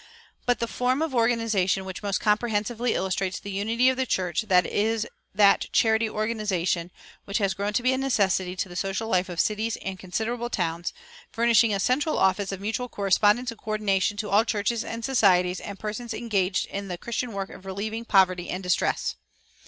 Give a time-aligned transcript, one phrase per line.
[0.47, 5.05] But the form of organization which most comprehensively illustrates the unity of the church is
[5.35, 6.89] that "Charity Organization"
[7.25, 10.49] which has grown to be a necessity to the social life of cities and considerable
[10.49, 10.91] towns,
[11.31, 15.77] furnishing a central office of mutual correspondence and coördination to all churches and societies and
[15.77, 19.17] persons engaged in the Christian work of relieving poverty and distress.